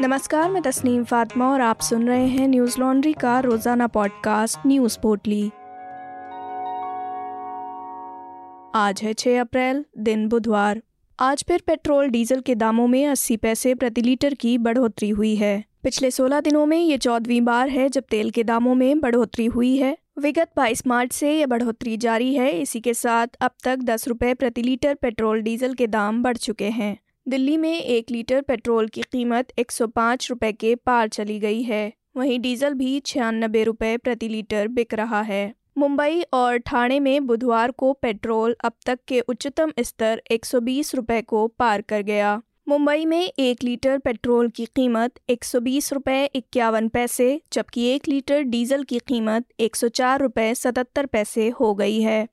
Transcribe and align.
नमस्कार, 0.00 0.50
मैं 0.50 0.62
तस्नीम 0.62 1.04
फातिमा 1.04 1.52
और 1.52 1.60
आप 1.60 1.80
सुन 1.80 2.08
रहे 2.08 2.26
हैं 2.26 2.48
न्यूज़ 2.48 2.80
लॉन्ड्री 2.80 3.12
का 3.12 3.40
रोज़ाना 3.40 3.86
पॉडकास्ट 3.86 4.58
न्यूज़ 4.66 4.98
पोर्टली 5.02 5.50
आज 8.74 9.00
है 9.02 9.12
6 9.14 9.38
अप्रैल, 9.38 9.84
दिन 9.98 10.28
बुधवार। 10.28 10.82
आज 11.20 11.44
फिर 11.48 11.62
पेट्रोल, 11.66 12.08
डीजल 12.08 12.40
के 12.40 12.54
दामों 12.54 12.86
में 12.86 13.06
80 13.06 13.36
पैसे 13.36 13.74
प्रति 13.74 14.02
लीटर 14.02 14.34
की 14.34 14.58
बढ़ोतरी 14.58 15.10
हुई 15.10 15.36
है। 15.36 15.64
पिछले 15.82 16.10
16 16.10 16.40
दिनों 16.40 16.66
में 16.66 16.78
ये 16.78 16.98
चौदहवीं 16.98 17.40
बार 17.40 17.68
है 17.68 17.88
जब 17.88 18.04
तेल 18.10 18.30
के 18.30 18.44
दामों 18.44 18.74
में 18.74 19.00
बढ़ोतरी 19.00 19.46
हुई 19.46 19.76
है। 19.76 19.98
विगत 20.18 20.50
22 20.56 20.86
मार्च 20.86 21.12
से 21.12 21.38
यह 21.38 21.46
बढ़ोतरी 21.46 21.96
जारी 21.96 22.34
है, 22.34 22.60
इसी 22.60 22.80
के 22.80 22.94
साथ 22.94 23.26
अब 23.40 23.50
तक 23.64 23.76
दस 23.76 24.08
रुपये 24.08 24.34
प्रति 24.34 24.62
लीटर 24.62 24.94
पेट्रोल, 24.94 25.40
डीजल 25.40 25.74
के 25.74 25.86
दाम 25.86 26.22
बढ़ 26.22 26.36
चुके 26.36 26.70
हैं। 26.70 26.96
दिल्ली 27.26 27.56
में 27.56 27.80
एक 27.80 28.10
लीटर 28.10 28.40
पेट्रोल 28.40 28.88
की 28.88 29.02
कीमत 29.02 29.52
एक 29.58 29.70
सौ 29.72 29.86
पाँच 29.86 30.30
रुपये 30.30 30.52
के 30.52 30.74
पार 30.74 31.08
चली 31.08 31.38
गई 31.38 31.62
है। 31.62 31.92
वहीं 32.16 32.38
डीजल 32.40 32.74
भी 32.74 33.00
छियानबे 33.00 33.64
रुपये 33.64 33.96
प्रति 33.96 34.28
लीटर 34.28 34.68
बिक 34.68 34.94
रहा 34.94 35.20
है। 35.22 35.54
मुंबई 35.78 36.22
और 36.32 36.56
ठाणे 36.56 37.00
में 37.00 37.26
बुधवार 37.26 37.70
को 37.70 37.92
पेट्रोल 37.92 38.56
अब 38.64 38.72
तक 38.86 38.98
के 39.08 39.20
उच्चतम 39.20 39.72
स्तर 39.80 40.22
120 40.30 40.94
रुपए 40.94 41.22
को 41.22 41.46
पार 41.48 41.82
कर 41.82 42.02
गया। 42.02 42.42
मुंबई 42.66 43.04
में 43.04 43.32
एक 43.38 43.64
लीटर 43.64 43.98
पेट्रोल 43.98 44.48
की 44.48 44.64
कीमत 44.66 45.14
एक 45.30 45.44
सौ 45.44 45.58
बीस 45.60 45.92
रुपये 45.92 46.24
इक्यावन 46.26 46.88
पैसे, 46.88 47.40
जबकि 47.52 47.84
एक 47.86 48.08
लीटर 48.08 48.42
डीजल 48.42 48.84
की 48.84 48.98
कीमत 48.98 49.44
एक 49.60 49.76
सौ 49.76 49.88
चार 49.88 50.20
रुपये 50.20 50.54
सतहत्तर 50.54 51.06
पैसे 51.06 51.48
हो 51.50 51.74
गई 51.74 52.00
है। 52.00 52.26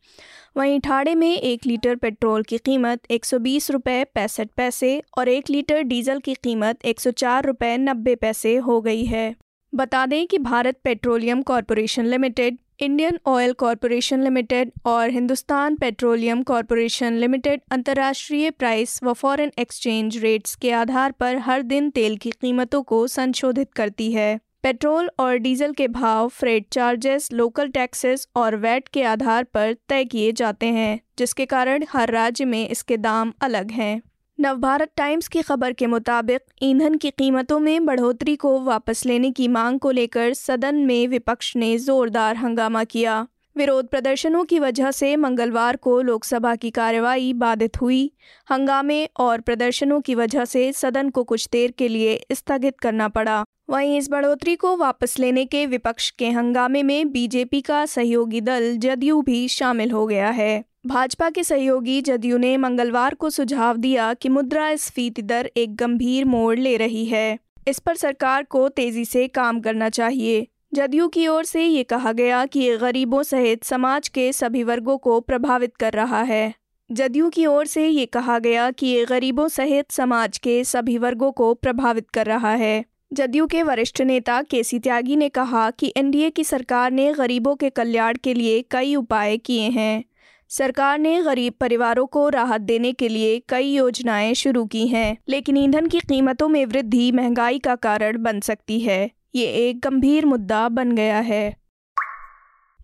वहीं 0.58 0.80
ठाणे 0.80 1.16
में 1.16 1.32
एक 1.32 1.66
लीटर 1.66 1.96
पेट्रोल 1.96 2.44
की 2.44 2.58
कीमत 2.58 3.12
एक 3.12 3.26
सौ 3.26 3.40
बीस 3.40 3.70
रुपये 3.72 4.04
पैंसठ 4.06 4.50
पैसे 4.58 5.02
और 5.18 5.30
एक 5.30 5.50
लीटर 5.50 5.82
डीजल 5.84 6.20
की 6.20 6.34
कीमत 6.34 6.86
एक 6.86 7.00
सौ 7.00 7.12
चार 7.12 7.46
रुपये 7.46 7.78
नब्बे 7.78 8.16
पैसे 8.16 8.56
हो 8.58 8.82
गई 8.82 9.06
है। 9.06 9.34
बता 9.74 10.06
दें 10.06 10.26
कि 10.28 10.38
Bharat 10.38 10.80
petroleum 10.84 11.42
corporation 11.42 12.06
limited 12.06 12.58
Indian 12.82 13.18
oil 13.28 13.52
corporation 13.54 14.24
limited 14.24 14.72
और 14.86 15.10
हिंदुस्तान 15.10 15.76
पेट्रोलियम 15.76 16.42
कॉरपोरेशन 16.44 17.14
लिमिटेड 17.14 17.62
अंतर्राष्ट्रीय 17.72 18.50
प्राइस 18.52 19.00
व 19.04 19.14
फॉरेन 19.14 19.52
एक्सचेंज 19.60 20.18
रेट्स 20.18 20.56
के 20.56 20.72
आधार 20.72 21.12
पर 21.12 21.38
हर 21.38 21.62
दिन 21.62 21.90
तेल 21.90 22.18
की 22.18 22.32
कीमतों 22.32 22.82
को 22.84 23.06
संशोधित 23.08 23.74
करती 23.74 24.12
है। 24.12 24.40
पेट्रोल 24.64 25.10
और 25.20 25.38
डीजल 25.38 25.74
के 25.74 25.88
भाव 25.88 26.28
फ्रेट 26.30 26.68
चार्जेस 26.72 27.32
लोकल 27.34 27.68
टैक्सेस 27.68 28.28
और 28.36 28.56
वैट 28.56 28.88
के 28.88 29.04
आधार 29.04 29.44
पर 29.44 29.76
तय 29.90 30.06
किए 30.06 30.32
जाते 30.32 30.66
हैं, 30.66 31.00
जिसके 31.20 31.46
कारण 31.46 31.84
हर 31.90 32.12
राज्य 32.12 32.46
में 32.46 32.68
इसके 32.70 32.98
दाम 32.98 33.34
अलग 33.42 33.72
हैं। 33.72 34.02
नवभारत 34.42 34.92
टाइम्स 34.98 35.28
की 35.28 35.42
खबर 35.42 35.74
के 35.74 35.88
मुताबिक, 35.88 36.42
ईंधन 36.62 36.96
की 36.96 37.12
कीमतों 37.12 37.60
में 37.60 37.86
बढ़ोतरी 37.86 38.36
को 38.36 38.60
वापस 38.60 39.06
लेने 39.06 39.32
की 39.32 39.48
मांग 39.48 39.80
को 39.80 39.92
लेकर 39.92 40.34
सदन 40.34 40.76
में 40.76 41.08
विपक्ष 41.08 41.56
ने 41.56 41.78
जोरदार 41.78 42.36
हंगामा 42.36 42.84
किया। 42.84 43.28
विरोध 43.58 43.88
प्रदर्शनों 43.88 44.44
की 44.46 44.60
वजह 44.60 44.92
से 44.92 45.16
मंगलवार 45.16 45.76
को 45.76 46.02
लोकसभा 46.02 46.56
की 46.56 46.70
कार्यवाही 46.70 47.34
बाधित 47.34 47.82
हुई। 47.82 48.12
हंगामे 48.52 49.06
और 49.06 49.42
प्रदर्शनों 49.42 50.02
की 50.02 50.16
वजह 50.16 50.46
से 50.46 50.72
सदन 50.74 51.10
को 51.10 51.24
कुछ 51.24 51.48
देर 51.52 51.72
के 51.72 51.88
लिए 51.88 52.26
स्थगित 52.32 52.80
करना 52.80 53.08
पड़ा। 53.08 53.44
वहीं 53.70 53.98
इस 53.98 54.10
बढ़ोतरी 54.10 54.56
को 54.56 54.78
वापस 54.78 55.20
लेने 55.20 55.46
के 55.46 55.66
विपक्ष 55.66 56.10
के 56.12 56.30
हंगामे 56.30 56.84
में 56.84 57.12
बीजेपी 57.12 57.62
का 57.62 57.86
सहयोगी 57.86 58.42
दल 58.42 58.76
जदयू 58.78 59.22
भी 59.22 59.48
शामिल 59.48 59.92
हो 59.92 60.08
गया 60.08 60.30
है। 60.30 60.64
भाजपा 60.86 61.30
के 61.30 61.44
सहयोगी 61.44 62.02
जदयू 62.02 62.38
ने 62.38 62.58
मंगलवार 62.58 63.14
को 63.14 63.30
सुझाव 63.30 63.78
दिया 63.78 64.14
कि 64.14 64.30
मुद्रा 64.30 64.76
स्फीति 64.76 65.22
दर 65.22 65.52
एक 65.58 65.76
गंभीर 65.76 66.26
मोड़ 66.26 66.60
ले 66.60 66.78
रही 66.78 67.06
है। 67.06 67.40
इस 67.68 67.80
पर 67.80 67.96
सरकार 67.96 68.44
को 68.44 68.70
तेज़ी 68.70 69.06
से 69.06 69.28
काम 69.28 69.60
करना 69.62 69.90
चाहिए। 69.90 70.48
जदयू 70.76 71.08
की 71.08 71.28
ओर 71.28 71.46
से 71.46 71.66
ये 71.66 71.84
कहा 71.84 72.12
गया 72.12 72.46
कि 72.46 72.60
ये 72.60 72.78
गरीबों 72.78 73.24
सहित 73.24 73.64
समाज 73.64 74.08
के 74.08 74.34
सभी 74.34 74.64
वर्गों 74.64 74.98
को 74.98 75.20
प्रभावित 75.20 75.76
कर 75.76 75.94
रहा 75.94 76.22
है। 76.22 76.54
जदयू 76.92 77.30
की 77.30 77.46
ओर 77.46 77.66
से 77.66 77.88
ये 77.88 78.06
कहा 78.06 78.40
गया 78.40 78.72
कि 78.72 78.88
ये 78.88 79.06
गरीबों 79.06 79.48
सहित 79.48 79.92
समाज 79.92 80.38
के 80.38 80.64
सभी 80.64 80.98
वर्गों 80.98 81.32
को 81.32 81.54
प्रभावित 81.54 82.10
कर 82.10 82.26
रहा 82.26 82.54
है। 82.54 82.86
जदयू 83.14 83.48
के 83.48 83.64
वरिष्ठ 83.64 84.02
नेता 84.02 84.42
केसी 84.42 84.80
त्यागी 84.80 85.16
ने 85.16 85.30
कहा 85.30 85.72
कि 85.72 85.94
एनडीए 85.98 86.30
की 86.30 86.44
सरकार 86.44 86.92
ने 86.92 87.14
गरीबों 87.14 87.56
के 87.56 87.70
कल्याण 87.70 88.18
के 88.24 88.34
लिए 88.34 88.66
कई 88.72 88.96
उपाय 88.96 89.38
किए 89.38 89.70
हैं। 89.70 90.04
सरकार 90.50 91.00
ने 91.00 91.22
गरीब 91.24 91.54
परिवारों 91.60 92.06
को 92.06 92.30
राहत 92.30 92.62
देने 92.62 92.94
के 92.94 93.10
लिए 93.10 93.42
कई 93.50 93.74
योजनाएँ 93.74 94.34
शुरू 94.34 94.66
की 94.66 94.88
हैं, 94.88 95.18
लेकिन 95.30 95.58
ईंधन 95.58 95.88
की 95.88 96.00
कीमतों 96.00 96.48
में 96.48 96.66
वृद्धि 96.66 97.12
महँगाई 97.12 97.60
का 97.60 97.76
कारण 97.76 98.24
बन 98.24 98.40
सकती 98.40 98.80
है। 98.80 99.12
ये 99.36 99.46
एक 99.46 99.80
गंभीर 99.80 100.26
मुद्दा 100.26 100.70
बन 100.70 100.92
गया 100.92 101.20
है। 101.20 101.56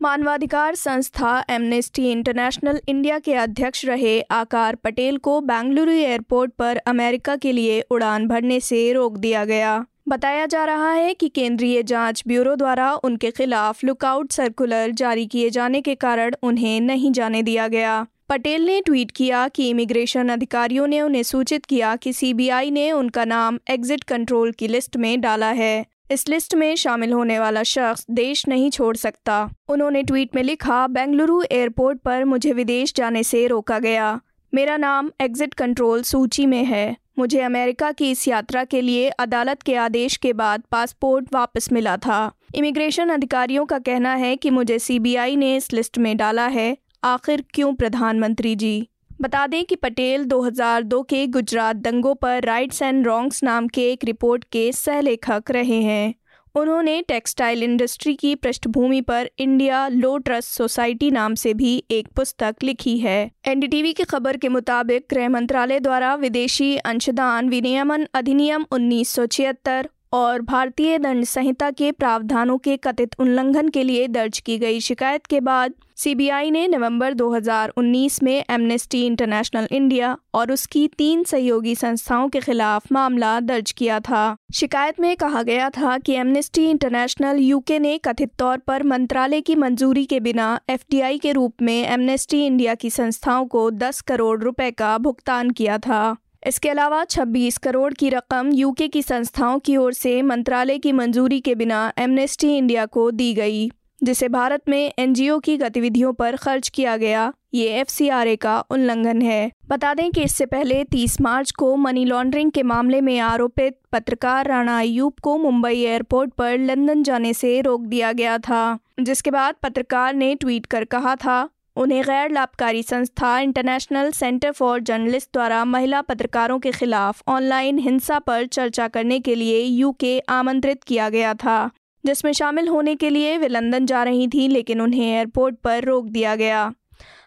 मानवाधिकार 0.01 0.75
संस्था 0.75 1.45
एमनेस्टी 1.49 2.11
इंटरनेशनल 2.11 2.79
इंडिया 2.87 3.19
के 3.19 3.33
अध्यक्ष 3.33 3.85
रहे 3.85 4.21
आकार 4.21 4.75
पटेल 4.75 5.17
को 5.17 5.41
बेंगलुरु 5.41 5.91
एयरपोर्ट 5.91 6.51
पर 6.51 6.77
अमेरिका 6.77 7.35
के 7.35 7.51
लिए 7.51 7.81
उड़ान 7.81 8.27
भरने 8.27 8.59
से 8.59 8.91
रोक 8.93 9.17
दिया 9.17 9.45
गया। 9.45 9.85
बताया 10.09 10.45
जा 10.45 10.63
रहा 10.65 10.91
है 10.91 11.13
कि 11.13 11.29
केंद्रीय 11.29 11.83
जाँच 11.83 12.23
ब्यूरो 12.27 12.55
द्वारा 12.55 12.93
उनके 12.93 13.31
खिलाफ 13.31 13.83
लुकआउट 13.83 14.31
सर्कुलर 14.31 14.91
जारी 14.91 15.25
किए 15.25 15.49
जाने 15.49 15.81
के 15.81 15.95
कारण 15.95 16.35
उन्हें 16.43 16.81
नहीं 16.81 17.11
जाने 17.11 17.43
दिया 17.43 17.67
गया। 17.67 18.05
पटेल 18.29 18.65
ने 18.65 18.81
ट्वीट 18.81 19.11
किया 19.11 19.47
कि 19.47 19.69
इमिग्रेशन 19.69 20.29
अधिकारियों 20.29 20.87
ने 20.87 21.01
उन्हें 21.01 21.23
सूचित 21.23 21.65
किया 21.65 21.95
कि 21.95 22.13
सीबीआई 22.13 22.71
ने 22.71 22.91
उनका 22.91 23.25
नाम 23.25 23.59
एग्जिट 23.69 24.03
कंट्रोल 24.03 24.51
की 24.51 24.67
लिस्ट 24.67 24.97
में 24.97 25.21
डाला 25.21 25.51
है। 25.51 25.85
इस 26.11 26.29
लिस्ट 26.29 26.55
में 26.55 26.75
शामिल 26.75 27.13
होने 27.13 27.39
वाला 27.39 27.63
शख्स 27.63 28.05
देश 28.11 28.47
नहीं 28.47 28.69
छोड़ 28.69 28.95
सकता। 28.95 29.49
उन्होंने 29.67 30.03
ट्वीट 30.03 30.35
में 30.35 30.43
लिखा, 30.43 30.87
बेंगलुरु 30.87 31.43
एयरपोर्ट 31.51 31.99
पर 31.99 32.23
मुझे 32.23 32.51
विदेश 32.51 32.93
जाने 32.95 33.23
से 33.23 33.47
रोका 33.47 33.79
गया। 33.79 34.21
मेरा 34.53 34.77
नाम 34.77 35.11
एग्जिट 35.21 35.53
कंट्रोल 35.53 36.01
सूची 36.01 36.45
में 36.45 36.65
है। 36.65 36.97
मुझे 37.19 37.41
अमेरिका 37.41 37.91
की 37.91 38.11
इस 38.11 38.27
यात्रा 38.27 38.63
के 38.63 38.81
लिए 38.81 39.09
अदालत 39.09 39.61
के 39.61 39.75
आदेश 39.75 40.17
के 40.17 40.33
बाद 40.33 40.63
पासपोर्ट 40.71 41.33
वापस 41.33 41.71
मिला 41.71 41.97
था। 41.97 42.31
इमिग्रेशन 42.55 43.09
अधिकारियों 43.09 43.65
का 43.65 43.79
कहना 43.79 44.13
है 44.15 44.35
कि 44.35 44.49
मुझे 44.49 44.79
सीबीआई 44.79 45.35
ने 45.35 45.55
इस 45.55 45.73
लिस्ट 45.73 45.97
में 45.97 46.17
डाला 46.17 46.47
है। 46.47 46.77
आखिर 47.03 47.43
क्यों 47.53 47.73
प्रधानमंत्री 47.73 48.55
जी? 48.55 48.89
बता 49.21 49.47
दें 49.47 49.65
कि 49.65 49.75
पटेल 49.75 50.25
2002 50.25 51.01
के 51.03 51.27
गुजरात 51.27 51.75
दंगों 51.75 52.15
पर 52.15 52.43
राइट्स 52.43 52.81
एंड 52.81 53.05
रॉन्ग्स 53.07 53.43
नाम 53.43 53.67
के 53.67 53.91
एक 53.91 54.03
रिपोर्ट 54.03 54.43
के 54.43 54.71
सहलेखक 54.71 55.51
रहे 55.51 55.81
हैं। 55.81 56.13
उन्होंने 56.55 57.01
टेक्सटाइल 57.01 57.63
इंडस्ट्री 57.63 58.13
की 58.15 58.35
पृष्ठभूमि 58.35 59.01
पर 59.01 59.29
इंडिया 59.39 59.87
लो 59.87 60.17
ट्रस्ट 60.17 60.49
सोसाइटी 60.49 61.11
नाम 61.11 61.35
से 61.35 61.53
भी 61.53 61.83
एक 61.91 62.07
पुस्तक 62.07 62.55
लिखी 62.63 62.97
है। 62.97 63.31
एनडीटीवी 63.45 63.93
की 63.93 64.03
खबर 64.03 64.37
के 64.37 64.49
मुताबिक 64.49 65.05
गृह 65.11 65.29
मंत्रालय 65.29 65.79
द्वारा 65.79 66.15
विदेशी 66.15 66.77
अंशदान 66.77 67.49
विनियमन 67.49 68.07
अधिनियम 68.13 68.65
उन्नीस 68.71 69.09
सौ 69.09 69.25
छिहत्तर 69.25 69.89
और 70.13 70.41
भारतीय 70.41 70.97
दंड 70.97 71.25
संहिता 71.25 71.71
के 71.71 71.91
प्रावधानों 71.91 72.57
के 72.57 72.77
कथित 72.77 73.15
उल्लंघन 73.19 73.69
के 73.69 73.83
लिए 73.83 74.07
दर्ज 74.07 74.39
की 74.39 74.57
गई 74.57 74.79
शिकायत 74.79 75.25
के 75.25 75.39
बाद 75.39 75.73
सीबीआई 75.95 76.51
ने 76.51 76.67
नवंबर 76.67 77.13
2019 77.13 78.23
में 78.23 78.43
एमनेस्टी 78.49 79.05
इंटरनेशनल 79.05 79.67
इंडिया 79.71 80.17
और 80.33 80.51
उसकी 80.51 80.87
तीन 80.87 81.23
सहयोगी 81.23 81.75
संस्थाओं 81.75 82.29
के 82.29 82.39
खिलाफ 82.39 82.91
मामला 82.91 83.39
दर्ज 83.39 83.71
किया 83.71 83.99
था। 83.99 84.37
शिकायत 84.53 84.99
में 84.99 85.15
कहा 85.15 85.43
गया 85.43 85.69
था 85.69 85.97
कि 85.97 86.13
एमनेस्टी 86.13 86.69
इंटरनेशनल 86.69 87.37
यूके 87.37 87.79
ने 87.79 87.97
कथित 87.97 88.31
तौर 88.39 88.57
पर 88.57 88.83
मंत्रालय 88.83 89.41
की 89.41 89.55
मंजूरी 89.55 90.05
के 90.05 90.19
बिना 90.19 90.59
एफडीआई 90.69 91.17
के 91.17 91.31
रूप 91.31 91.55
में 91.61 91.87
एमनेस्टी 91.87 92.45
इंडिया 92.45 92.75
की 92.75 92.89
संस्थाओं 92.89 93.45
को 93.45 93.71
10 93.71 94.01
करोड़ 94.01 94.39
रुपए 94.43 94.71
का 94.71 94.97
भुगतान 94.97 95.49
किया 95.49 95.77
था। 95.77 96.17
इसके 96.47 96.69
अलावा 96.69 97.03
26 97.05 97.57
करोड़ 97.57 97.93
की 97.93 98.09
रकम 98.09 98.51
यूके 98.53 98.87
की 98.87 99.01
संस्थाओं 99.01 99.59
की 99.59 99.75
ओर 99.77 99.93
से 99.93 100.21
मंत्रालय 100.21 100.77
की 100.77 100.91
मंजूरी 100.91 101.39
के 101.39 101.55
बिना 101.55 101.91
एमनेस्टी 101.97 102.55
इंडिया 102.57 102.85
को 102.85 103.09
दी 103.11 103.33
गई, 103.33 103.69
जिसे 104.03 104.29
भारत 104.29 104.69
में 104.69 104.93
एनजीओ 104.99 105.39
की 105.39 105.57
गतिविधियों 105.57 106.13
पर 106.13 106.35
खर्च 106.35 106.69
किया 106.69 106.95
गया। 106.97 107.33
ये 107.53 107.67
एफसीआरए 107.79 108.35
का 108.35 108.59
उल्लंघन 108.71 109.21
है। 109.21 109.51
बता 109.67 109.93
दें 109.93 110.09
कि 110.11 110.23
इससे 110.23 110.45
पहले 110.45 110.83
30 110.83 111.19
मार्च 111.21 111.51
को 111.51 111.75
मनी 111.75 112.05
लॉन्ड्रिंग 112.05 112.51
के 112.51 112.63
मामले 112.63 113.01
में 113.01 113.19
आरोपित 113.19 113.77
पत्रकार 113.91 114.47
राणा 114.47 114.79
अयूब 114.79 115.13
को 115.21 115.37
मुंबई 115.37 115.75
एयरपोर्ट 115.75 116.33
पर 116.33 116.57
लंदन 116.57 117.03
जाने 117.03 117.33
से 117.33 117.59
रोक 117.61 117.81
दिया 117.81 118.11
गया 118.11 118.37
था, 118.37 118.77
जिसके 118.99 119.31
बाद 119.31 119.55
पत्रकार 119.63 120.13
ने 120.13 120.33
ट्वीट 120.35 120.65
कर 120.65 120.85
कहा 120.85 121.15
था 121.15 121.49
उन्हें 121.77 122.01
गैर 122.01 122.31
लाभकारी 122.31 122.81
संस्था 122.83 123.39
इंटरनेशनल 123.39 124.11
सेंटर 124.11 124.51
फॉर 124.51 124.79
जर्नलिस्ट 124.79 125.29
द्वारा 125.33 125.63
महिला 125.65 126.01
पत्रकारों 126.01 126.59
के 126.59 126.71
खिलाफ 126.71 127.21
ऑनलाइन 127.27 127.79
हिंसा 127.79 128.17
पर 128.19 128.45
चर्चा 128.45 128.87
करने 128.87 129.19
के 129.19 129.35
लिए 129.35 129.59
यूके 129.61 130.19
आमंत्रित 130.19 130.83
किया 130.83 131.09
गया 131.09 131.33
था, 131.33 131.69
जिसमें 132.03 132.31
शामिल 132.31 132.67
होने 132.67 132.95
के 132.95 133.09
लिए 133.09 133.37
वे 133.37 133.47
लंदन 133.47 133.85
जा 133.85 134.03
रही 134.03 134.27
थी, 134.27 134.47
लेकिन 134.47 134.81
उन्हें 134.81 135.05
एयरपोर्ट 135.05 135.55
पर 135.55 135.83
रोक 135.83 136.05
दिया 136.05 136.35
गया। 136.35 136.73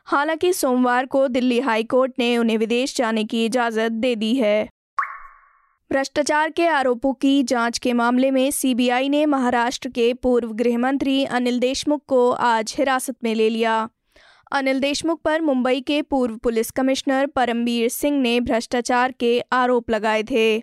हालाँकि 0.05 0.52
सोमवार 0.52 1.06
को 1.06 1.29
दिल्ली 1.29 1.61
हाई 1.61 1.85
कोर्ट 1.85 2.12
ने 2.19 2.37
उन्हें 2.38 2.58
विदेश 2.58 2.97
जाने 2.97 3.25
की 3.25 3.44
इजाज़त 3.44 3.93
दे 3.93 4.14
दी 4.14 4.35
है। 4.35 4.69
भ्रष्टाचार 5.91 6.50
के 6.50 6.67
आरोपों 6.67 7.12
की 7.12 7.43
जाँच 7.43 7.79
के 7.79 7.93
मामले 7.93 8.31
में 8.31 8.50
सीबीआई 8.50 9.08
ने 9.08 9.25
महाराष्ट्र 9.26 9.88
के 9.88 10.12
पूर्व 10.14 10.52
गृह 10.52 10.79
मंत्री 10.79 11.25
अनिल 11.25 11.58
देशमुख 11.58 12.02
को 12.06 12.31
आज 12.31 12.75
हिरासत 12.79 13.17
में 13.25 13.35
ले 13.35 13.49
लिया। 13.50 13.88
अनिल 14.52 14.81
देशमुख 14.81 15.20
पर 15.23 15.41
मुंबई 15.41 15.81
के 15.81 16.02
पूर्व 16.02 16.37
पुलिस 16.37 16.70
कमिश्नर 16.70 17.26
परमबीर 17.26 17.88
सिंह 17.88 18.20
ने 18.20 18.41
भ्रष्टाचार 18.41 19.12
के 19.12 19.41
आरोप 19.52 19.91
लगाए 19.91 20.23
थे। 20.23 20.62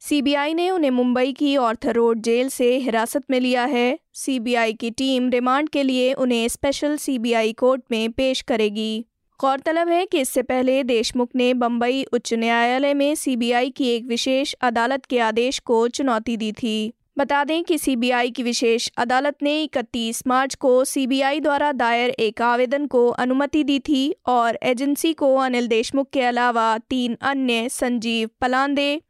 सीबीआई 0.00 0.54
ने 0.54 0.70
उन्हें 0.70 0.90
मुंबई 0.90 1.32
की 1.32 1.56
ऑर्थर 1.56 1.94
रोड 1.94 2.20
जेल 2.20 2.48
से 2.48 2.76
हिरासत 2.76 3.22
में 3.30 3.40
लिया 3.40 3.64
है। 3.64 3.98
सीबीआई 4.12 4.72
की 4.72 4.90
टीम 4.90 5.28
रिमांड 5.30 5.68
के 5.68 5.82
लिए 5.82 6.12
उन्हें 6.12 6.48
स्पेशल 6.48 6.96
सीबीआई 6.96 7.52
कोर्ट 7.52 7.82
में 7.90 8.10
पेश 8.10 8.40
करेगी। 8.40 9.06
गौरतलब 9.40 9.88
है 9.88 10.06
कि 10.06 10.20
इससे 10.20 10.42
पहले 10.42 10.82
देशमुख 10.82 11.28
ने 11.36 11.54
बम्बई 11.54 12.04
उच्च 12.12 12.34
न्यायालय 12.34 12.94
में 12.94 13.14
सीबीआई 13.14 13.70
की 13.70 13.88
एक 13.88 14.06
विशेष 14.06 14.54
अदालत 14.60 15.04
के 15.06 15.18
आदेश 15.18 15.58
को 15.58 15.88
चुनौती 15.88 16.36
दी 16.36 16.52
थी। 16.52 16.92
बता 17.18 17.44
दें 17.44 17.64
कि 17.64 17.78
सीबीआई 17.78 18.30
की 18.30 18.42
विशेष 18.42 18.90
अदालत 18.98 19.36
ने 19.42 19.62
31 19.64 20.22
मार्च 20.26 20.54
को 20.54 20.84
सीबीआई 20.84 21.40
द्वारा 21.40 21.72
दायर 21.72 22.10
एक 22.10 22.42
आवेदन 22.42 22.86
को 22.86 23.08
अनुमति 23.08 23.64
दी 23.64 23.78
थी 23.78 24.14
और 24.26 24.58
एजेंसी 24.62 25.12
को 25.12 25.34
अनिल 25.36 25.66
देशमुख 25.68 26.10
के 26.10 26.22
अलावा 26.22 26.78
तीन 26.78 27.16
अन्य 27.22 27.68
संजीव 27.68 28.30
पलांदे, 28.40 29.02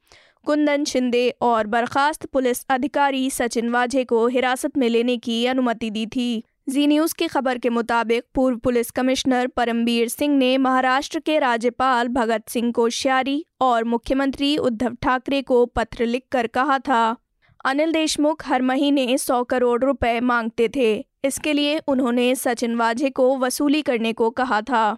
कुंदन 0.44 0.84
शिंदे 0.84 1.34
और 1.40 1.66
बर्खास्त 1.66 2.26
पुलिस 2.26 2.64
अधिकारी 2.70 3.30
सचिन 3.30 3.70
वाझे 3.70 4.04
को 4.04 4.26
हिरासत 4.26 4.78
में 4.78 4.88
लेने 4.88 5.16
की 5.16 5.46
अनुमति 5.46 5.90
दी 5.90 6.06
थी। 6.06 6.44
जी 6.68 6.86
न्यूज़ 6.86 7.14
की 7.14 7.26
खबर 7.26 7.58
के 7.58 7.70
मुताबिक 7.70 8.24
पूर्व 8.34 8.56
पुलिस 8.56 8.90
कमिश्नर 8.90 9.46
परमबीर 9.46 10.08
सिंह 10.08 10.36
ने 10.36 10.58
महाराष्ट्र 10.58 11.18
के 11.18 11.38
राज्यपाल 11.38 12.08
भगत 12.08 12.48
सिंह 12.48 12.72
कोश्यारी 12.72 13.44
और 13.60 13.84
मुख्यमंत्री 13.84 14.56
उद्धव 14.56 14.94
ठाकरे 14.94 15.42
को 15.42 15.66
पत्र 15.66 16.06
लिखकर 16.06 16.46
कहा 16.46 16.78
था। 16.78 17.16
अनिल 17.64 17.92
देशमुख 17.92 18.42
हर 18.46 18.62
महीने 18.62 19.18
सौ 19.18 19.44
करोड़ 19.44 19.84
रुपए 19.84 20.20
मांगते 20.20 20.68
थे। 20.76 21.06
इसके 21.24 21.52
लिए 21.52 21.78
उन्होंने 21.78 22.34
सचिन 22.34 22.74
वाझे 22.74 23.10
को 23.10 23.38
वसूली 23.38 23.82
करने 23.82 24.12
को 24.12 24.30
कहा 24.30 24.60
था। 24.60 24.96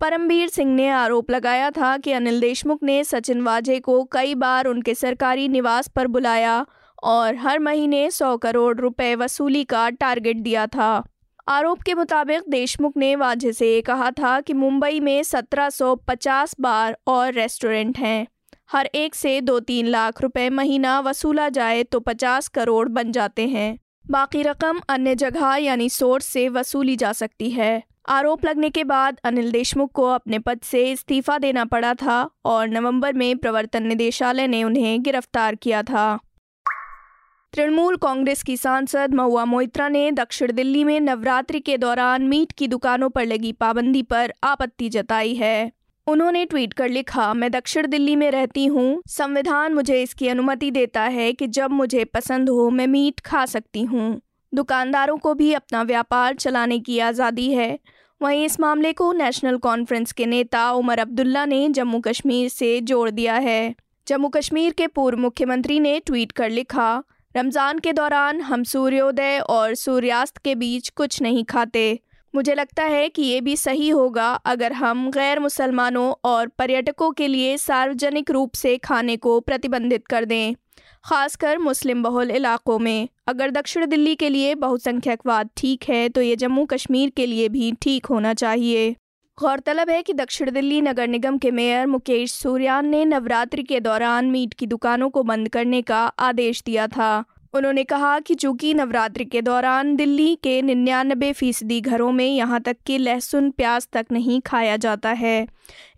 परमबीर 0.00 0.48
सिंह 0.48 0.74
ने 0.74 0.88
आरोप 0.88 1.30
लगाया 1.30 1.70
था 1.70 1.96
कि 1.96 2.12
अनिल 2.12 2.40
देशमुख 2.40 2.82
ने 2.82 3.04
सचिन 3.04 3.40
वाझे 3.40 3.80
को 3.80 4.04
कई 4.04 4.34
बार 4.34 4.66
उनके 4.66 4.94
सरकारी 4.94 5.48
निवास 5.48 5.88
पर 5.88 6.06
बुलाया 6.06 6.66
और 7.02 7.36
हर 7.36 7.58
महीने 7.58 8.10
सौ 8.10 8.36
करोड़ 8.36 8.78
रुपए 8.78 9.14
वसूली 9.14 9.64
का 9.64 9.90
टारगेट 9.90 10.36
दिया 10.36 10.66
था। 10.66 11.08
आरोप 11.48 11.82
के 11.82 11.94
मुताबिक 11.94 12.42
देशमुख 12.48 12.92
ने 12.96 13.16
वाजे 13.16 13.52
से 13.52 13.80
कहा 13.80 14.10
था 14.10 14.40
कि 14.40 14.52
मुंबई 14.52 15.00
में 15.00 15.22
1750 15.22 16.56
बार 16.60 16.98
और 17.06 17.32
रेस्टोरेंट 17.32 17.98
हैं। 17.98 18.26
हर 18.70 18.86
एक 18.86 19.14
से 19.14 19.40
दो 19.40 19.60
तीन 19.60 19.86
लाख 19.86 20.20
रुपए 20.22 20.50
महीना 20.50 21.00
वसूला 21.00 21.48
जाए 21.48 21.82
तो 21.82 22.00
50 22.00 22.48
करोड़ 22.48 22.88
बन 22.88 23.12
जाते 23.12 23.46
हैं। 23.48 23.78
बाकी 24.10 24.42
रकम 24.42 24.80
अन्य 24.88 25.14
जगह 25.14 25.54
यानी 25.56 25.88
सोर्स 25.88 26.24
से 26.24 26.48
वसूली 26.48 26.96
जा 26.96 27.12
सकती 27.12 27.50
है। 27.50 27.82
आरोप 28.08 28.44
लगने 28.44 28.70
के 28.70 28.84
बाद 28.84 29.18
अनिल 29.24 29.50
देशमुख 29.50 29.92
को 29.92 30.04
अपने 30.04 30.38
पद 30.38 30.60
से 30.62 30.90
इस्तीफा 30.92 31.38
देना 31.38 31.64
पड़ा 31.64 31.94
था 31.94 32.30
और 32.44 32.68
नवंबर 32.68 33.12
में 33.12 33.36
प्रवर्तन 33.36 33.82
निदेशालय 33.82 34.46
ने 34.46 34.64
उन्हें 34.64 35.02
गिरफ़्तार 35.02 35.54
किया 35.54 35.82
था। 35.82 36.18
तृणमूल 37.52 37.96
कांग्रेस 37.96 38.42
की 38.42 38.56
सांसद 38.56 39.14
महुआ 39.14 39.44
मोइत्रा 39.44 39.88
ने 39.88 40.10
दक्षिण 40.12 40.52
दिल्ली 40.52 40.84
में 40.84 41.00
नवरात्रि 41.00 41.60
के 41.60 41.78
दौरान 41.78 42.22
मीट 42.22 42.52
की 42.52 42.68
दुकानों 42.68 43.10
पर 43.10 43.26
लगी 43.26 43.52
पाबंदी 43.52 44.02
पर 44.02 44.34
आपत्ति 44.44 44.88
जताई 44.88 45.34
है। 45.34 45.72
उन्होंने 46.06 46.44
ट्वीट 46.44 46.72
कर 46.72 46.88
लिखा, 46.88 47.32
मैं 47.34 47.50
दक्षिण 47.50 47.86
दिल्ली 47.86 48.16
में 48.16 48.30
रहती 48.30 48.66
हूँ। 48.66 49.02
संविधान 49.08 49.74
मुझे 49.74 50.02
इसकी 50.02 50.28
अनुमति 50.28 50.70
देता 50.70 51.02
है 51.02 51.32
कि 51.32 51.46
जब 51.46 51.70
मुझे 51.70 52.04
पसंद 52.04 52.48
हो, 52.48 52.68
मैं 52.70 52.86
मीट 52.86 53.20
खा 53.20 53.44
सकती 53.46 53.82
हूँ। 53.82 54.20
दुकानदारों 54.52 55.16
को 55.16 55.34
भी 55.34 55.52
अपना 55.52 55.82
व्यापार 55.82 56.34
चलाने 56.34 56.78
की 56.78 56.98
आज़ादी 56.98 57.52
है। 57.52 57.78
वहीं 58.20 58.44
इस 58.44 58.58
मामले 58.60 58.92
को 58.92 59.12
नेशनल 59.12 59.56
कॉन्फ्रेंस 59.58 60.12
के 60.12 60.26
नेता 60.26 60.70
उमर 60.72 60.98
अब्दुल्ला 60.98 61.44
ने 61.44 61.68
जम्मू 61.68 62.00
कश्मीर 62.00 62.48
से 62.48 62.80
जोड़ 62.80 63.10
दिया 63.10 63.34
है। 63.34 63.74
जम्मू 64.06 64.28
कश्मीर 64.28 64.72
के 64.72 64.86
पूर्व 64.86 65.18
मुख्यमंत्री 65.18 65.80
ने 65.80 65.98
ट्वीट 66.00 66.32
कर 66.32 66.50
लिखा, 66.50 67.02
रमज़ान 67.34 67.78
के 67.78 67.92
दौरान 67.92 68.40
हम 68.40 68.64
सूर्योदय 68.64 69.38
और 69.40 69.74
सूर्यास्त 69.74 70.38
के 70.38 70.54
बीच 70.54 70.88
कुछ 70.88 71.22
नहीं 71.22 71.44
खाते। 71.44 72.00
मुझे 72.34 72.54
लगता 72.54 72.82
है 72.84 73.08
कि 73.08 73.22
ये 73.22 73.40
भी 73.40 73.56
सही 73.56 73.88
होगा 73.88 74.30
अगर 74.46 74.72
हम 74.72 75.10
गैर 75.10 75.38
मुसलमानों 75.40 76.12
और 76.24 76.48
पर्यटकों 76.58 77.10
के 77.10 77.26
लिए 77.28 77.56
सार्वजनिक 77.58 78.30
रूप 78.30 78.54
से 78.54 78.76
खाने 78.78 79.16
को 79.16 79.38
प्रतिबंधित 79.40 80.06
कर 80.06 80.24
दें, 80.24 80.54
खासकर 81.04 81.58
मुस्लिम 81.58 82.02
बहुल 82.02 82.30
इलाकों 82.30 82.78
में। 82.78 83.08
अगर 83.28 83.50
दक्षिण 83.50 83.86
दिल्ली 83.86 84.14
के 84.14 84.28
लिए 84.28 84.54
बहुसंख्यकवाद 84.56 85.50
ठीक 85.56 85.84
है 85.88 86.08
तो 86.08 86.22
ये 86.22 86.36
जम्मू 86.36 86.64
कश्मीर 86.66 87.10
के 87.10 87.26
लिए 87.26 87.48
भी 87.48 87.72
ठीक 87.82 88.06
होना 88.06 88.34
चाहिए। 88.34 88.90
गौरतलब 89.38 89.90
है 89.90 90.02
कि 90.02 90.12
दक्षिण 90.14 90.50
दिल्ली 90.50 90.80
नगर 90.82 91.08
निगम 91.08 91.38
के 91.38 91.50
मेयर 91.50 91.86
मुकेश 91.86 92.32
सूर्यान 92.32 92.88
ने 92.88 93.04
नवरात्रि 93.06 93.62
के 93.62 93.80
दौरान 93.80 94.30
मीट 94.30 94.54
की 94.54 94.66
दुकानों 94.66 95.10
को 95.10 95.22
बंद 95.24 95.48
करने 95.48 95.82
का 95.82 96.04
आदेश 96.20 96.62
दिया 96.66 96.86
था। 96.88 97.12
उन्होंने 97.54 97.84
कहा 97.84 98.18
कि 98.20 98.34
चूँकि 98.34 98.74
नवरात्रि 98.74 99.24
के 99.24 99.42
दौरान 99.42 99.96
दिल्ली 99.96 100.34
के 100.34 100.62
निन्यानबे 100.62 101.32
फ़ीसदी 101.32 101.80
घरों 101.80 102.12
में 102.12 102.26
यहाँ 102.26 102.60
तक 102.60 102.76
कि 102.86 102.98
लहसुन 102.98 103.50
प्याज 103.50 103.88
तक 103.92 104.06
नहीं 104.12 104.40
खाया 104.40 104.76
जाता 104.76 105.10
है। 105.10 105.46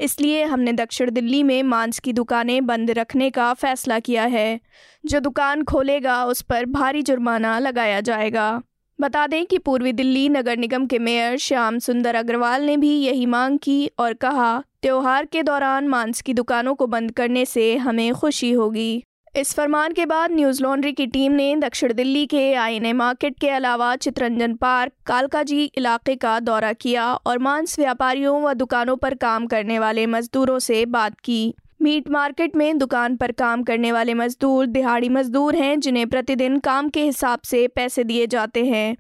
इसलिए 0.01 0.45
हमने 0.45 0.73
दक्षिण 0.73 1.11
दिल्ली 1.11 1.43
में 1.43 1.63
मांस 1.63 1.99
की 1.99 2.13
दुकानें 2.13 2.67
बंद 2.67 2.91
रखने 2.91 3.31
का 3.31 3.53
फैसला 3.55 3.99
किया 3.99 4.25
है। 4.25 4.61
जो 5.07 5.21
दुकान 5.21 5.65
खोलेगा, 5.65 6.25
उस 6.25 6.43
पर 6.43 6.67
भारी 6.67 7.03
जुर्माना 7.03 7.59
लगाया 7.59 8.01
जाएगा। 8.01 8.63
बता 9.01 9.27
दें 9.27 9.47
कि 9.47 9.59
पूर्वी 9.59 9.93
दिल्ली 9.93 10.29
नगर 10.29 10.57
निगम 10.57 10.87
के 10.87 10.99
मेयर 10.99 11.37
श्याम 11.37 11.79
सुंदर 11.79 12.15
अग्रवाल 12.15 12.63
ने 12.63 12.77
भी 12.77 12.97
यही 13.01 13.27
मांग 13.27 13.59
की 13.59 13.91
और 13.99 14.13
कहा, 14.15 14.63
त्यौहार 14.83 15.27
के 15.27 15.43
दौरान 15.43 15.89
मांस 15.89 16.23
की 16.23 16.35
दुकानों 16.35 16.75
को 16.75 16.87
बंद 16.87 17.11
करने 17.11 17.45
से 17.45 17.77
हमें 17.77 18.13
खुशी 18.15 18.53
होगी। 18.53 19.05
इस 19.37 19.55
फरमान 19.55 19.93
के 19.93 20.07
बाद 20.07 20.33
न्यूज़ 20.33 20.63
लॉन्ड्री 20.63 20.93
की 20.93 21.07
टीम 21.07 21.33
ने 21.33 21.57
दक्षिण 21.57 21.93
दिल्ली 21.93 22.27
के 22.27 22.55
आई 22.55 22.93
मार्केट 22.93 23.39
के 23.41 23.49
अलावा 23.49 23.97
चित्रंजन 23.97 24.55
पार्क, 24.55 24.93
कालकाजी 25.07 25.65
इलाके 25.79 26.17
का 26.17 26.41
दौरा 26.41 26.73
किया 26.73 27.15
और 27.15 27.39
मांस 27.39 27.79
व्यापारियों 27.79 28.43
व 28.43 28.53
दुकानों 28.53 28.97
पर 28.97 29.15
काम 29.15 29.47
करने 29.47 29.79
वाले 29.79 30.07
मजदूरों 30.07 30.59
से 30.59 30.87
बात 30.87 31.21
की। 31.21 31.55
मीट 31.83 32.11
मार्केट 32.11 32.57
में 32.57 32.79
दुकान 32.79 33.17
पर 33.17 33.33
काम 33.33 33.63
करने 33.63 33.93
वाले 33.93 34.15
मजदूर, 34.15 34.67
दिहाड़ी 34.67 35.09
मजदूर 35.09 35.57
हैं 35.57 35.81
जिन्हें 35.81 36.07
प्रतिदिन 36.07 36.59
काम 36.59 36.89
के 36.89 37.03
हिसाब 37.03 37.41
से 37.45 37.69
पैसे 37.69 38.05
दिए 38.05 38.27
जाते 38.27 38.65
हैं। 38.65 38.97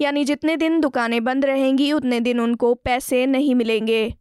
यानी 0.00 0.24
जितने 0.24 0.56
दिन 0.56 0.80
दुकानें 0.80 1.24
बंद 1.24 1.44
रहेंगी, 1.44 1.92
उतने 1.92 2.20
दिन 2.20 2.40
उनको 2.40 2.74
पैसे 2.74 3.26
नहीं 3.26 3.54
मिलेंगे। 3.54 4.14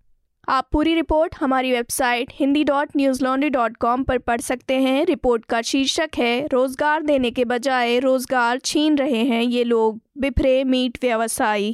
आप 0.48 0.68
पूरी 0.72 0.94
रिपोर्ट 0.96 1.36
हमारी 1.40 1.72
website 1.72 2.32
Hindi 2.36 2.64
dot 2.64 2.90
news 2.98 3.24
laundry 3.24 3.50
dot 3.50 3.76
com 3.78 4.02
पर 4.04 4.18
पढ़ 4.18 4.42
सकते 4.42 4.76
हैं। 4.76 5.06
रिपोर्ट 5.06 5.46
का 5.46 5.62
शीर्षक 5.62 6.18
है, 6.18 6.48
रोज़गार 6.48 7.02
देने 7.02 7.32
के 7.32 7.46
बजाय 7.46 8.00
रोज़गार 8.00 8.60
छीन 8.60 8.98
रहे 8.98 9.24
हैं 9.24 9.42
ये 9.42 9.64
लोग, 9.64 10.00
बिफरे 10.18 10.64
मीट 10.64 10.98
व्यवसायी। 11.02 11.74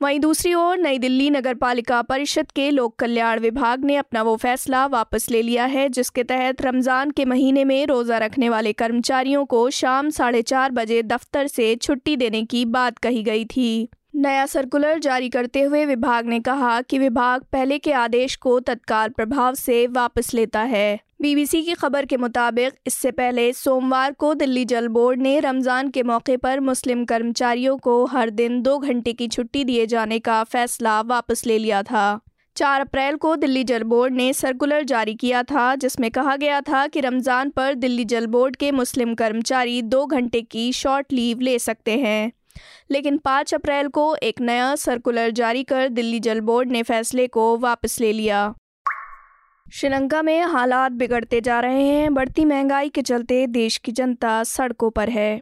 वहीं 0.00 0.20
दूसरी 0.20 0.52
ओर, 0.54 0.76
नई 0.78 0.98
दिल्ली 0.98 1.28
नगर 1.30 1.54
पालिका 1.54 2.00
परिषद 2.02 2.50
के 2.50 2.70
लोक 2.70 2.96
कल्याण 2.96 3.40
विभाग 3.40 3.84
ने 3.84 3.96
अपना 3.96 4.22
वो 4.22 4.36
फैसला 4.36 4.84
वापस 4.86 5.30
ले 5.30 5.42
लिया 5.42 5.64
है, 5.64 5.88
जिसके 5.88 6.22
तहत 6.22 6.62
रमज़ान 6.62 7.10
के 7.10 7.24
महीने 7.24 7.64
में 7.64 7.86
रोज़ा 7.86 8.18
रखने 8.18 8.48
वाले 8.48 8.72
कर्मचारियों 8.74 9.44
को 9.44 9.68
शाम 9.72 10.10
साढ़े 10.10 10.42
चार 10.44 10.70
बजे 10.70 11.02
दफ्तर 11.02 11.46
से 11.46 11.74
छुट्टी 11.76 12.16
देने 12.16 12.44
की 12.44 12.64
बात 12.64 12.98
कही 12.98 13.22
गई 13.22 13.44
थी। 13.46 13.88
नया 14.14 14.44
सर्कुलर 14.46 14.98
जारी 14.98 15.28
करते 15.28 15.60
हुए 15.62 15.84
विभाग 15.86 16.26
ने 16.26 16.38
कहा 16.40 16.80
कि 16.80 16.98
विभाग 16.98 17.42
पहले 17.52 17.78
के 17.78 17.92
आदेश 17.92 18.34
को 18.36 18.58
तत्काल 18.60 19.08
प्रभाव 19.08 19.54
से 19.54 19.86
वापस 19.86 20.32
लेता 20.34 20.60
है। 20.62 20.98
बीबीसी 21.22 21.62
की 21.62 21.74
खबर 21.74 22.04
के 22.04 22.16
मुताबिक, 22.16 22.72
इससे 22.86 23.10
पहले 23.10 23.52
सोमवार 23.52 24.12
को 24.12 24.32
दिल्ली 24.34 24.64
जल 24.64 24.86
बोर्ड 24.88 25.22
ने 25.22 25.38
रमज़ान 25.40 25.88
के 25.88 26.02
मौके 26.02 26.36
पर 26.36 26.60
मुस्लिम 26.60 27.04
कर्मचारियों 27.04 27.76
को 27.78 28.04
हर 28.04 28.30
दिन 28.30 28.60
दो 28.62 28.78
घंटे 28.78 29.12
की 29.12 29.28
छुट्टी 29.28 29.64
दिए 29.64 29.86
जाने 29.86 30.18
का 30.18 30.42
फैसला 30.44 31.00
वापस 31.00 31.46
ले 31.46 31.58
लिया 31.58 31.82
था। 31.82 32.20
चार 32.56 32.80
अप्रैल 32.80 33.16
को 33.16 33.34
दिल्ली 33.36 33.64
जल 33.64 33.82
बोर्ड 33.82 34.14
ने 34.14 34.32
सर्कुलर 34.32 34.84
जारी 34.84 35.14
किया 35.14 35.42
था, 35.42 35.74
जिसमें 35.74 36.10
कहा 36.10 36.36
गया 36.36 36.60
था 36.60 36.86
कि 36.86 37.00
रमज़ान 37.00 37.50
पर 37.50 37.74
दिल्ली 37.74 38.04
जल 38.04 38.26
बोर्ड 38.26 38.56
के 38.56 38.70
मुस्लिम 38.72 39.14
कर्मचारी 39.14 39.80
दो 39.82 40.06
घंटे 40.06 40.42
की 40.42 40.72
शॉर्ट 40.72 41.12
लीव 41.12 41.40
ले 41.40 41.58
सकते 41.58 41.98
हैं। 41.98 42.32
लेकिन 42.90 43.16
5 43.16 43.54
अप्रैल 43.54 43.88
को 43.88 44.16
एक 44.16 44.40
नया 44.40 44.74
सर्कुलर 44.74 45.30
जारी 45.30 45.64
कर 45.64 45.88
दिल्ली 45.88 46.20
जल 46.20 46.40
बोर्ड 46.40 46.70
ने 46.70 46.82
फैसले 46.82 47.26
को 47.26 47.56
वापस 47.58 48.00
ले 48.00 48.12
लिया। 48.12 48.54
श्रीलंका 49.72 50.22
में 50.22 50.42
हालात 50.42 50.92
बिगड़ते 50.92 51.40
जा 51.40 51.60
रहे 51.60 51.82
हैं, 51.82 52.14
बढ़ती 52.14 52.44
महँगाई 52.44 52.88
के 52.88 53.02
चलते 53.02 53.46
देश 53.46 53.76
की 53.76 53.92
जनता 53.92 54.44
सड़कों 54.44 54.90
पर 54.90 55.08
है। 55.08 55.40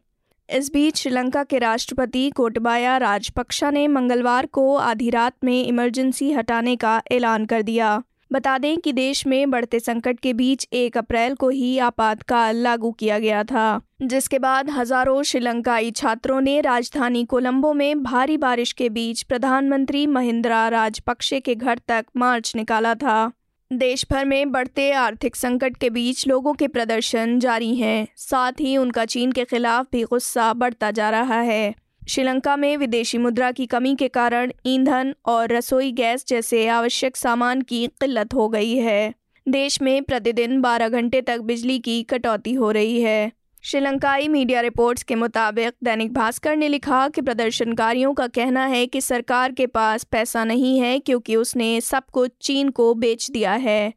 इस 0.50 0.72
बीच 0.72 0.96
श्रीलंका 0.96 1.44
के 1.44 1.58
राष्ट्रपति 1.58 2.30
कोटबाया 2.30 2.96
राजपक्षा 2.96 3.70
ने 3.70 3.88
मंगलवार 3.88 4.46
को 4.46 4.76
आधी 4.76 5.10
रात 5.10 5.34
में 5.44 5.66
इमरजेंसी 5.66 6.32
हटाने 6.32 6.76
का 6.76 7.02
ऐलान 7.12 7.46
कर 7.46 7.62
दिया। 7.62 8.02
बता 8.32 8.56
दें 8.58 8.76
कि 8.78 8.92
देश 8.92 9.26
में 9.26 9.50
बढ़ते 9.50 9.78
संकट 9.80 10.20
के 10.20 10.32
बीच 10.32 10.66
एक 10.72 10.96
अप्रैल 10.98 11.34
को 11.34 11.48
ही 11.48 11.78
आपातकाल 11.78 12.56
लागू 12.56 12.90
किया 12.92 13.18
गया 13.18 13.42
था, 13.44 13.80
जिसके 14.02 14.38
बाद 14.38 14.70
हज़ारों 14.70 15.22
श्रीलंकाई 15.22 15.90
छात्रों 15.90 16.40
ने 16.40 16.60
राजधानी 16.60 17.24
कोलंबो 17.24 17.72
में 17.72 18.02
भारी 18.02 18.36
बारिश 18.36 18.72
के 18.72 18.88
बीच 18.88 19.22
प्रधानमंत्री 19.22 20.06
महिंद्रा 20.06 20.66
राजपक्षे 20.68 21.40
के 21.40 21.54
घर 21.54 21.80
तक 21.88 22.06
मार्च 22.16 22.52
निकाला 22.56 22.94
था। 22.94 23.30
देश 23.70 24.06
भर 24.10 24.24
में 24.24 24.50
बढ़ते 24.52 24.90
आर्थिक 24.92 25.36
संकट 25.36 25.76
के 25.76 25.90
बीच 25.90 26.26
लोगों 26.28 26.52
के 26.54 26.68
प्रदर्शन 26.68 27.38
जारी 27.38 27.74
हैं, 27.74 28.06
साथ 28.16 28.60
ही 28.60 28.76
उनका 28.76 29.04
चीन 29.04 29.32
के 29.32 29.44
खिलाफ 29.44 29.86
भी 29.92 30.02
गुस्सा 30.04 30.52
बढ़ता 30.54 30.90
जा 30.90 31.10
रहा 31.10 31.40
है। 31.40 31.74
श्रीलंका 32.08 32.56
में 32.56 32.76
विदेशी 32.76 33.18
मुद्रा 33.18 33.50
की 33.52 33.66
कमी 33.66 33.94
के 33.94 34.08
कारण 34.08 34.52
ईंधन 34.66 35.14
और 35.26 35.52
रसोई 35.52 35.92
गैस 35.92 36.24
जैसे 36.28 36.68
आवश्यक 36.68 37.16
सामान 37.16 37.60
की 37.60 37.86
किल्लत 37.86 38.34
हो 38.34 38.48
गई 38.48 38.76
है। 38.76 39.14
देश 39.48 39.82
में 39.82 40.02
प्रतिदिन 40.02 40.60
12 40.60 40.88
घंटे 40.88 41.20
तक 41.20 41.38
बिजली 41.38 41.78
की 41.78 42.02
कटौती 42.02 42.52
हो 42.52 42.70
रही 42.70 43.02
है। 43.02 43.32
श्रीलंकाई 43.62 44.28
मीडिया 44.28 44.60
रिपोर्ट्स 44.60 45.02
के 45.02 45.14
मुताबिक 45.14 45.72
दैनिक 45.84 46.12
भास्कर 46.12 46.56
ने 46.56 46.68
लिखा 46.68 47.08
कि 47.08 47.20
प्रदर्शनकारियों 47.20 48.14
का 48.14 48.26
कहना 48.26 48.66
है 48.66 48.86
कि 48.86 49.00
सरकार 49.00 49.52
के 49.52 49.66
पास 49.66 50.04
पैसा 50.04 50.44
नहीं 50.44 50.78
है 50.78 50.98
क्योंकि 50.98 51.36
उसने 51.36 51.80
सब 51.80 52.02
कुछ 52.12 52.32
चीन 52.42 52.68
को 52.68 52.94
बेच 52.94 53.30
दिया 53.30 53.52
है। 53.52 53.92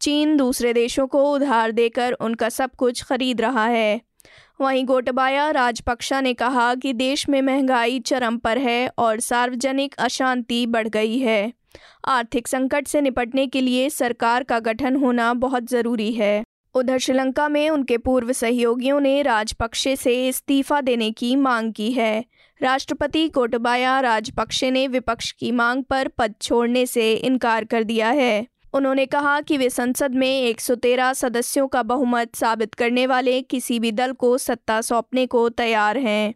चीन 0.00 0.36
दूसरे 0.36 0.72
देशों 0.72 1.06
को 1.06 1.32
उधार 1.32 1.72
देकर 1.72 2.12
उनका 2.12 2.48
सब 2.48 2.70
कुछ 2.70 3.02
खरीद 3.02 3.40
रहा 3.40 3.66
है। 3.66 4.00
वहीं 4.60 4.84
गोटबाया 4.84 5.50
राजपक्षा 5.50 6.20
ने 6.20 6.34
कहा 6.34 6.74
कि 6.74 6.92
देश 6.92 7.28
में 7.28 7.42
महँगाई 7.42 8.00
चरम 8.00 8.36
पर 8.36 8.58
है 8.58 8.90
और 8.98 9.20
सार्वजनिक 9.20 9.94
अशांति 9.94 10.66
बढ़ 10.66 10.88
गई 10.88 11.18
है। 11.18 11.52
आर्थिक 12.04 12.48
संकट 12.48 12.86
से 12.86 13.00
निपटने 13.00 13.46
के 13.46 13.60
लिए 13.60 13.90
सरकार 13.90 14.42
का 14.42 14.58
गठन 14.58 14.96
होना 14.96 15.34
बहुत 15.34 15.66
ज़रूरी 15.70 16.12
है। 16.12 16.44
उधर 16.74 16.98
श्रीलंका 16.98 17.48
में 17.48 17.70
उनके 17.70 17.98
पूर्व 17.98 18.32
सहयोगियों 18.32 19.00
ने 19.00 19.22
राजपक्षे 19.22 19.96
से 19.96 20.28
इस्तीफा 20.28 20.80
देने 20.80 21.10
की 21.10 21.36
मांग 21.36 21.72
की 21.72 21.92
है। 21.92 22.24
राष्ट्रपति 22.62 23.28
कोटबाया 23.28 24.00
राजपक्षे 24.00 24.70
ने 24.70 24.88
विपक्ष 24.88 25.32
की 25.32 25.52
मांग 25.52 25.84
पर 25.84 26.08
पद 26.08 26.34
छोड़ने 26.42 26.86
से 26.86 27.14
इनकार 27.14 27.64
कर 27.64 27.84
दिया 27.84 28.10
है। 28.10 28.46
उन्होंने 28.76 29.06
कहा 29.06 29.40
कि 29.40 29.56
वे 29.56 29.70
संसद 29.70 30.14
में 30.14 30.42
113 30.42 31.12
सदस्यों 31.12 31.68
का 31.68 31.82
बहुमत 31.82 32.34
साबित 32.34 32.74
करने 32.74 33.06
वाले 33.06 33.42
किसी 33.42 33.78
भी 33.80 33.92
दल 33.92 34.12
को 34.12 34.38
सत्ता 34.38 34.80
सौंपने 34.80 35.26
को 35.26 35.48
तैयार 35.48 35.98
हैं। 35.98 36.34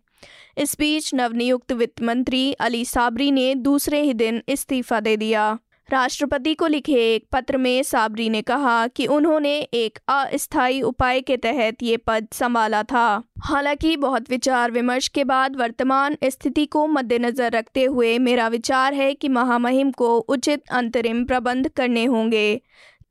इस 0.59 0.77
बीच 0.79 1.15
नवनियुक्त 1.15 1.73
वित्त 1.73 2.03
मंत्री 2.03 2.53
अली 2.53 2.85
साबरी 2.85 3.31
ने 3.31 3.55
दूसरे 3.55 4.01
ही 4.03 4.15
दिन 4.15 4.43
इस्तीफा 4.49 5.01
दे 5.01 5.17
दिया। 5.17 5.59
राष्ट्रपति 5.91 6.55
को 6.55 6.67
लिखे 6.67 7.15
एक 7.15 7.25
पत्र 7.33 7.57
में 7.57 7.83
साबरी 7.83 8.29
ने 8.31 8.43
कहा 8.43 8.87
कि 8.87 9.07
उन्होंने 9.07 9.59
एक 9.59 9.99
अस्थायी 10.09 10.83
उपाय 10.83 11.21
के 11.21 11.37
तहत 11.37 11.83
ये 11.83 11.97
पद 11.97 12.27
संभाला 12.33 12.83
था। 12.83 13.23
हालाँकि 13.43 13.97
बहुत 13.97 14.31
विचार 14.31 14.71
विमर्श 14.71 15.09
के 15.09 15.25
बाद 15.25 15.57
वर्तमान 15.57 16.17
स्थिति 16.25 16.67
को 16.67 16.87
मद्देनजर 16.87 17.51
रखते 17.53 17.85
हुए 17.85 18.19
मेरा 18.19 18.49
विचार 18.49 18.95
है 18.95 19.13
कि 19.15 19.29
महामहिम 19.29 19.91
को 19.91 20.19
उचित 20.19 20.63
अंतरिम 20.71 21.25
प्रबंध 21.25 21.69
करने 21.69 22.05
होंगे, 22.05 22.61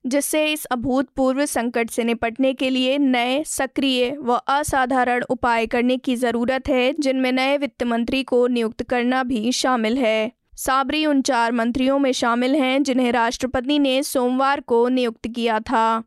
जिससे 0.06 0.46
इस 0.54 0.66
अभूतपूर्व 0.66 1.46
संकट 1.46 1.90
से 1.90 2.04
निपटने 2.04 2.54
के 2.54 2.70
लिए 2.70 2.98
नए, 2.98 3.44
सक्रिय 3.44 4.18
व 4.20 4.40
असाधारण 4.48 5.24
उपाय 5.30 5.68
करने 5.68 5.98
की 5.98 6.16
ज़रूरत 6.16 6.70
है, 6.70 6.94
जिनमें 7.00 7.32
नए 7.32 7.58
वित्त 7.58 7.84
मंत्री 7.84 8.24
को 8.24 8.48
नियुक्त 8.48 8.84
करना 8.84 9.24
भी 9.24 9.52
शामिल 9.52 9.98
है। 9.98 10.39
साबरी 10.60 11.06
उन 11.06 11.22
चार 11.22 11.52
मंत्रियों 11.52 12.00
में 12.00 12.12
शामिल 12.12 12.56
हैं 12.56 12.84
जिन्हें 12.84 13.12
राष्ट्रपति 13.12 13.80
ने 13.80 14.04
सोमवार 14.04 14.60
को 14.60 14.90
नियुक्त 14.90 15.28
किया 15.28 15.60
था। 15.60 16.04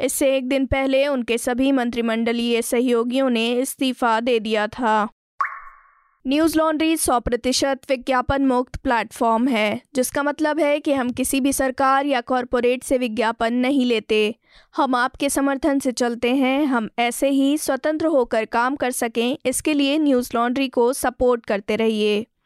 इससे 0.00 0.36
एक 0.36 0.48
दिन 0.48 0.66
पहले 0.66 1.06
उनके 1.06 1.38
सभी 1.38 1.72
मंत्रिमंडलीय 1.72 2.62
सहयोगियों 2.62 3.30
ने 3.30 3.52
इस्तीफा 3.52 4.20
दे 4.20 4.40
दिया 4.40 4.66
था। 4.66 5.08
न्यूज़ 6.26 6.58
लॉन्ड्री 6.58 6.96
सौ 6.96 7.20
प्रतिशत 7.20 7.80
विज्ञापन 7.90 8.46
मुक्त 8.46 8.76
प्लेटफॉर्म 8.76 9.48
है, 9.48 9.80
जिसका 9.94 10.22
मतलब 10.22 10.60
है 10.60 10.80
कि 10.80 10.92
हम 10.92 11.10
किसी 11.10 11.40
भी 11.40 11.52
सरकार 11.52 12.06
या 12.06 12.20
कॉरपोरेट 12.20 12.82
से 12.82 12.98
विज्ञापन 12.98 13.54
नहीं 13.54 13.84
लेते। 13.84 14.34
हम 14.76 14.94
आपके 14.94 15.30
समर्थन 15.30 15.78
से 15.78 15.92
चलते 15.92 16.34
हैं, 16.34 16.64
हम 16.64 16.88
ऐसे 16.98 17.28
ही 17.28 17.58
स्वतंत्र 17.58 18.06
होकर 18.06 18.44
काम 18.44 18.76
कर 18.76 18.90
सकें, 18.90 19.38
इसके 19.46 19.74
लिए 19.74 19.98
न्यूज़ 19.98 20.30
लॉन्ड्री 20.34 20.68
को 20.68 20.92
सपोर्ट 20.92 21.46
करते 21.46 21.76
रहिए। 21.76 22.26